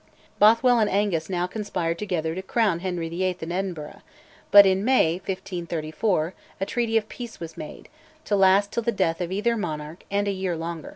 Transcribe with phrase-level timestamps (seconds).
[0.39, 3.37] Bothwell and Angus now conspired together to crown Henry VIII.
[3.41, 4.01] in Edinburgh;
[4.49, 7.87] but, in May 1534, a treaty of peace was made,
[8.25, 10.89] to last till the death of either monarch and a year longer.